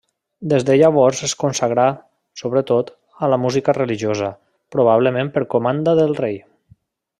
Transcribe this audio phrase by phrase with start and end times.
[0.51, 1.83] Des de llavors es consagra,
[2.43, 2.89] sobretot,
[3.27, 4.33] a la música religiosa,
[4.77, 6.45] probablement per comanda del rei.